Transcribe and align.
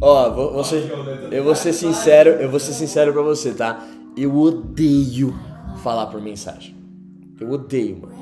Ó, 0.00 0.30
vou, 0.30 0.62
eu 1.30 1.44
vou 1.44 1.54
ser 1.54 1.72
sincero, 1.72 2.30
eu 2.30 2.48
vou 2.50 2.60
ser 2.60 2.72
sincero 2.72 3.12
pra 3.12 3.22
você, 3.22 3.52
tá? 3.52 3.84
Eu 4.16 4.36
odeio 4.36 5.34
falar 5.82 6.06
por 6.06 6.20
mensagem. 6.20 6.76
Eu 7.40 7.50
odeio, 7.50 7.98
mano. 8.02 8.14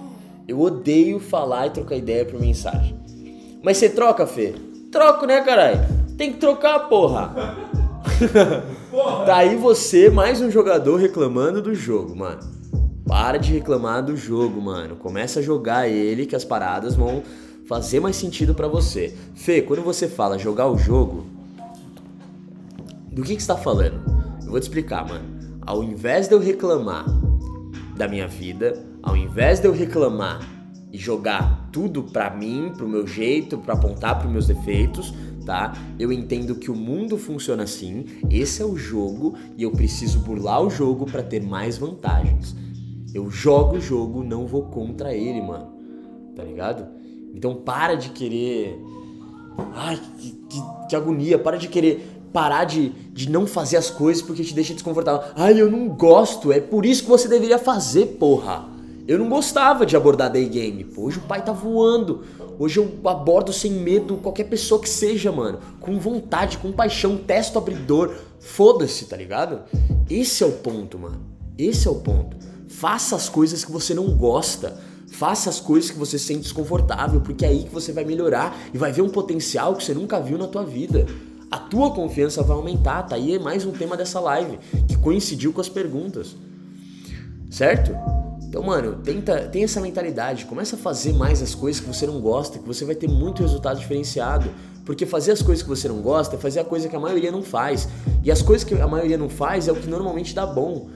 Eu 0.49 0.61
odeio 0.61 1.19
falar 1.19 1.67
e 1.67 1.71
trocar 1.71 1.97
ideia 1.97 2.25
por 2.25 2.41
mensagem. 2.41 2.99
Mas 3.63 3.77
você 3.77 3.91
troca, 3.91 4.27
Fê? 4.27 4.55
Troco, 4.91 5.27
né, 5.27 5.43
caralho? 5.43 5.81
Tem 6.17 6.33
que 6.33 6.39
trocar, 6.39 6.89
porra. 6.89 7.35
tá 9.27 9.37
aí 9.37 9.57
você, 9.57 10.09
mais 10.09 10.41
um 10.41 10.51
jogador 10.51 10.97
reclamando 10.97 11.61
do 11.61 11.75
jogo, 11.75 12.17
mano. 12.17 12.56
Para 13.07 13.39
de 13.39 13.53
reclamar 13.53 14.05
do 14.05 14.17
jogo, 14.17 14.61
mano. 14.61 14.97
Começa 14.97 15.39
a 15.39 15.43
jogar 15.43 15.89
ele 15.89 16.27
que 16.27 16.35
as 16.35 16.45
paradas 16.45 16.97
vão 16.97 17.23
fazer 17.67 18.01
mais 18.01 18.17
sentido 18.17 18.55
pra 18.55 18.67
você. 18.67 19.15
Fê, 19.35 19.63
quando 19.63 19.83
você 19.83 20.09
fala 20.09 20.39
jogar 20.39 20.69
o 20.69 20.77
jogo, 20.77 21.25
do 23.13 23.23
que, 23.23 23.37
que 23.37 23.43
você 23.43 23.47
tá 23.47 23.57
falando? 23.57 24.01
Eu 24.45 24.51
vou 24.51 24.59
te 24.59 24.65
explicar, 24.65 25.07
mano. 25.09 25.25
Ao 25.63 25.83
invés 25.83 26.29
de 26.29 26.35
eu 26.35 26.41
reclamar 26.41 27.05
da 27.97 28.09
minha 28.09 28.27
vida, 28.27 28.85
ao 29.03 29.17
invés 29.17 29.61
de 29.61 29.67
eu 29.67 29.73
reclamar 29.73 30.41
e 30.93 30.99
jogar 30.99 31.69
tudo 31.73 32.03
pra 32.03 32.31
mim, 32.31 32.73
pro 32.77 32.89
meu 32.89 33.07
jeito, 33.07 33.59
pra 33.59 33.75
apontar 33.75 34.19
pros 34.19 34.31
meus 34.31 34.47
defeitos, 34.49 35.15
tá? 35.45 35.73
Eu 35.99 36.13
entendo 36.13 36.57
que 36.57 36.71
o 36.71 36.75
mundo 36.75 37.17
funciona 37.17 37.63
assim, 37.63 38.05
esse 38.29 38.61
é 38.61 38.65
o 38.65 38.77
jogo 38.77 39.37
e 39.57 39.63
eu 39.63 39.71
preciso 39.71 40.19
burlar 40.21 40.61
o 40.63 40.71
jogo 40.71 41.07
pra 41.07 41.23
ter 41.23 41.43
mais 41.43 41.79
vantagens. 41.79 42.55
Eu 43.15 43.31
jogo 43.31 43.77
o 43.77 43.81
jogo, 43.81 44.23
não 44.23 44.47
vou 44.47 44.63
contra 44.65 45.15
ele, 45.15 45.41
mano. 45.41 45.69
Tá 46.35 46.43
ligado? 46.45 46.87
Então 47.35 47.55
para 47.55 47.95
de 47.95 48.11
querer 48.11 48.79
Ai, 49.75 49.99
que, 50.19 50.31
que- 50.49 50.63
que 50.91 50.97
agonia. 50.97 51.39
Para 51.39 51.57
de 51.57 51.67
querer 51.69 52.13
parar 52.33 52.65
de, 52.65 52.91
de 53.13 53.31
não 53.31 53.47
fazer 53.47 53.77
as 53.79 53.89
coisas 53.91 54.23
porque 54.23 54.43
te 54.45 54.55
deixa 54.55 54.75
desconfortável. 54.75 55.31
Ai, 55.35 55.59
eu 55.61 55.71
não 55.71 55.89
gosto. 55.89 56.53
É 56.53 56.61
por 56.61 56.85
isso 56.85 57.05
que 57.05 57.09
você 57.09 57.27
deveria 57.27 57.59
fazer, 57.59 58.17
porra. 58.19 58.69
Eu 59.09 59.19
não 59.19 59.29
gostava 59.29 59.87
de 59.87 59.97
abordar 59.97 60.31
day 60.31 60.47
game. 60.49 60.85
Pô, 60.85 61.03
hoje 61.03 61.19
o 61.19 61.23
pai 61.23 61.43
tá 61.45 61.53
voando. 61.53 62.23
Hoje 62.59 62.79
eu 62.81 62.91
abordo 63.09 63.53
sem 63.53 63.71
medo 63.73 64.17
qualquer 64.17 64.45
pessoa 64.45 64.81
que 64.81 64.89
seja, 64.89 65.31
mano. 65.33 65.59
Com 65.81 65.99
vontade, 65.99 66.59
com 66.59 66.73
paixão, 66.73 67.17
testo 67.17 67.57
abridor. 67.59 68.15
Foda-se, 68.41 69.07
tá 69.07 69.17
ligado? 69.17 69.61
Esse 70.11 70.43
é 70.43 70.47
o 70.47 70.53
ponto, 70.53 70.99
mano. 70.99 71.21
Esse 71.59 71.89
é 71.89 71.91
o 71.91 71.97
ponto. 71.97 72.37
Faça 72.69 73.17
as 73.17 73.29
coisas 73.29 73.65
que 73.65 73.73
você 73.73 73.95
não 73.95 74.17
gosta. 74.17 74.77
Faça 75.09 75.49
as 75.49 75.61
coisas 75.61 75.91
que 75.91 75.99
você 75.99 76.19
se 76.19 76.27
sente 76.27 76.41
desconfortável, 76.41 77.21
porque 77.21 77.45
é 77.45 77.49
aí 77.49 77.63
que 77.65 77.73
você 77.73 77.93
vai 77.93 78.05
melhorar 78.05 78.57
e 78.75 78.79
vai 78.79 78.93
ver 78.93 79.03
um 79.03 79.09
potencial 79.09 79.75
que 79.75 79.85
você 79.85 79.95
nunca 79.95 80.21
viu 80.21 80.37
na 80.37 80.47
tua 80.47 80.65
vida. 80.65 81.07
A 81.51 81.59
tua 81.59 81.93
confiança 81.93 82.43
vai 82.43 82.57
aumentar, 82.57 83.05
tá 83.05 83.15
aí 83.15 83.37
é 83.37 83.39
mais 83.39 83.65
um 83.65 83.71
tema 83.71 83.97
dessa 83.97 84.19
live, 84.19 84.59
que 84.87 84.97
coincidiu 84.99 85.53
com 85.53 85.61
as 85.61 85.69
perguntas. 85.69 86.37
Certo? 87.49 87.93
Então, 88.43 88.63
mano, 88.63 88.97
tenta, 88.97 89.49
tem 89.49 89.65
essa 89.65 89.81
mentalidade, 89.81 90.45
começa 90.45 90.77
a 90.77 90.79
fazer 90.79 91.13
mais 91.13 91.41
as 91.41 91.55
coisas 91.55 91.81
que 91.81 91.87
você 91.87 92.07
não 92.07 92.21
gosta, 92.21 92.59
que 92.59 92.67
você 92.67 92.85
vai 92.85 92.95
ter 92.95 93.09
muito 93.09 93.43
resultado 93.43 93.79
diferenciado. 93.79 94.51
Porque 94.85 95.05
fazer 95.05 95.33
as 95.33 95.43
coisas 95.43 95.63
que 95.63 95.69
você 95.69 95.89
não 95.89 96.01
gosta 96.01 96.37
é 96.37 96.39
fazer 96.39 96.61
a 96.61 96.65
coisa 96.65 96.89
que 96.89 96.95
a 96.95 97.01
maioria 97.01 97.33
não 97.33 97.43
faz. 97.43 97.89
E 98.23 98.31
as 98.31 98.43
coisas 98.43 98.65
que 98.65 98.75
a 98.75 98.87
maioria 98.87 99.19
não 99.19 99.29
faz 99.29 99.67
é 99.67 99.73
o 99.73 99.77
que 99.77 99.89
normalmente 99.89 100.35
dá 100.35 100.47
bom. 100.47 100.89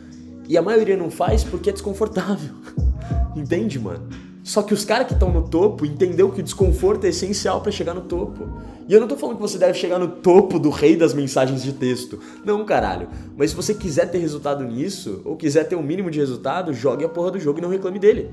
E 0.51 0.59
a 0.59 0.63
maioria 0.63 0.97
não 0.97 1.13
faz 1.13 1.45
porque 1.45 1.71
é 1.71 1.73
desconfortável. 1.73 2.53
Entende, 3.37 3.79
mano? 3.79 4.09
Só 4.43 4.63
que 4.63 4.75
os 4.75 4.85
caras 4.85 5.07
que 5.07 5.13
estão 5.13 5.33
no 5.33 5.49
topo 5.49 5.87
entendeu 5.87 6.29
que 6.29 6.41
o 6.41 6.43
desconforto 6.43 7.05
é 7.05 7.11
essencial 7.11 7.61
pra 7.61 7.71
chegar 7.71 7.95
no 7.95 8.01
topo. 8.01 8.49
E 8.89 8.93
eu 8.93 9.01
não 9.01 9.07
tô 9.07 9.17
falando 9.17 9.37
que 9.37 9.43
você 9.43 9.57
deve 9.57 9.79
chegar 9.79 10.01
no 10.01 10.09
topo 10.09 10.59
do 10.59 10.69
rei 10.69 10.97
das 10.97 11.15
mensagens 11.15 11.63
de 11.63 11.73
texto. 11.73 12.19
Não, 12.45 12.65
caralho. 12.65 13.07
Mas 13.37 13.51
se 13.51 13.57
você 13.57 13.73
quiser 13.73 14.11
ter 14.11 14.19
resultado 14.19 14.65
nisso, 14.65 15.23
ou 15.25 15.37
quiser 15.37 15.69
ter 15.69 15.77
um 15.77 15.85
mínimo 15.85 16.11
de 16.11 16.19
resultado, 16.19 16.75
jogue 16.75 17.05
a 17.05 17.09
porra 17.09 17.31
do 17.31 17.39
jogo 17.39 17.61
e 17.61 17.63
não 17.63 17.69
reclame 17.69 18.01
dele. 18.01 18.29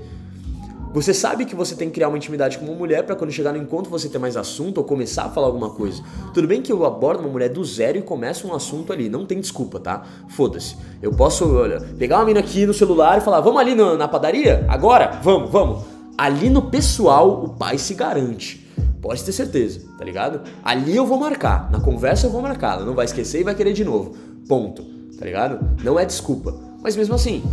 Você 0.93 1.13
sabe 1.13 1.45
que 1.45 1.55
você 1.55 1.75
tem 1.75 1.89
que 1.89 1.95
criar 1.95 2.07
uma 2.07 2.17
intimidade 2.17 2.57
com 2.57 2.65
uma 2.65 2.73
mulher 2.73 3.03
pra 3.03 3.15
quando 3.15 3.31
chegar 3.31 3.51
no 3.51 3.59
encontro 3.59 3.91
você 3.91 4.09
ter 4.09 4.17
mais 4.17 4.35
assunto 4.37 4.79
ou 4.79 4.83
começar 4.83 5.25
a 5.25 5.29
falar 5.29 5.47
alguma 5.47 5.69
coisa. 5.69 6.01
Tudo 6.33 6.47
bem 6.47 6.61
que 6.61 6.71
eu 6.71 6.85
abordo 6.85 7.19
uma 7.19 7.29
mulher 7.29 7.49
do 7.49 7.63
zero 7.63 7.97
e 7.97 8.01
começo 8.01 8.47
um 8.47 8.55
assunto 8.55 8.91
ali, 8.91 9.09
não 9.09 9.25
tem 9.25 9.39
desculpa, 9.39 9.79
tá? 9.79 10.03
Foda-se. 10.29 10.75
Eu 11.01 11.11
posso, 11.11 11.55
olha, 11.55 11.81
pegar 11.97 12.17
uma 12.17 12.25
mina 12.25 12.39
aqui 12.39 12.65
no 12.65 12.73
celular 12.73 13.17
e 13.17 13.21
falar, 13.21 13.41
vamos 13.41 13.59
ali 13.59 13.75
na, 13.75 13.95
na 13.95 14.07
padaria? 14.07 14.65
Agora? 14.67 15.19
Vamos, 15.21 15.51
vamos. 15.51 15.83
Ali 16.17 16.49
no 16.49 16.63
pessoal, 16.63 17.43
o 17.43 17.49
pai 17.49 17.77
se 17.77 17.93
garante. 17.93 18.65
Pode 19.01 19.23
ter 19.23 19.31
certeza, 19.31 19.81
tá 19.97 20.03
ligado? 20.03 20.41
Ali 20.63 20.95
eu 20.95 21.05
vou 21.05 21.19
marcar. 21.19 21.69
Na 21.69 21.79
conversa 21.79 22.25
eu 22.25 22.31
vou 22.31 22.41
marcar. 22.41 22.77
Ela 22.77 22.85
não 22.85 22.95
vai 22.95 23.05
esquecer 23.05 23.41
e 23.41 23.43
vai 23.43 23.53
querer 23.53 23.73
de 23.73 23.85
novo. 23.85 24.15
Ponto. 24.47 24.83
Tá 25.17 25.25
ligado? 25.25 25.59
Não 25.83 25.99
é 25.99 26.05
desculpa. 26.05 26.55
Mas 26.81 26.95
mesmo 26.95 27.15
assim, 27.15 27.43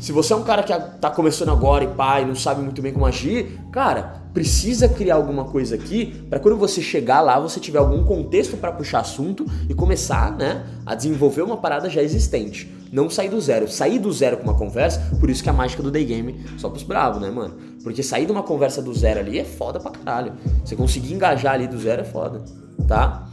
se 0.00 0.12
você 0.12 0.32
é 0.32 0.36
um 0.36 0.42
cara 0.42 0.62
que 0.62 0.72
tá 1.00 1.10
começando 1.10 1.50
agora 1.50 1.84
e 1.84 1.88
pai, 1.88 2.24
não 2.24 2.34
sabe 2.34 2.62
muito 2.62 2.80
bem 2.80 2.92
como 2.92 3.06
agir, 3.06 3.58
cara, 3.72 4.22
precisa 4.32 4.88
criar 4.88 5.16
alguma 5.16 5.44
coisa 5.44 5.74
aqui 5.74 6.24
para 6.28 6.38
quando 6.38 6.56
você 6.56 6.80
chegar 6.80 7.20
lá 7.20 7.38
você 7.38 7.58
tiver 7.58 7.78
algum 7.78 8.04
contexto 8.04 8.56
para 8.56 8.70
puxar 8.70 9.00
assunto 9.00 9.44
e 9.68 9.74
começar, 9.74 10.36
né, 10.36 10.64
a 10.86 10.94
desenvolver 10.94 11.42
uma 11.42 11.56
parada 11.56 11.90
já 11.90 12.02
existente. 12.02 12.72
Não 12.90 13.10
sair 13.10 13.28
do 13.28 13.40
zero. 13.40 13.68
Sair 13.68 13.98
do 13.98 14.10
zero 14.12 14.38
com 14.38 14.44
uma 14.44 14.54
conversa, 14.54 15.00
por 15.20 15.28
isso 15.28 15.42
que 15.42 15.50
a 15.50 15.52
mágica 15.52 15.82
do 15.82 15.90
day 15.90 16.04
game 16.04 16.44
só 16.56 16.70
pros 16.70 16.82
bravos, 16.82 17.20
né, 17.20 17.30
mano? 17.30 17.54
Porque 17.82 18.02
sair 18.02 18.24
de 18.24 18.32
uma 18.32 18.42
conversa 18.42 18.80
do 18.80 18.94
zero 18.94 19.20
ali 19.20 19.38
é 19.38 19.44
foda 19.44 19.78
pra 19.78 19.90
caralho. 19.90 20.32
Você 20.64 20.74
conseguir 20.74 21.12
engajar 21.12 21.54
ali 21.54 21.66
do 21.66 21.78
zero 21.78 22.02
é 22.02 22.04
foda, 22.04 22.42
tá? 22.86 23.27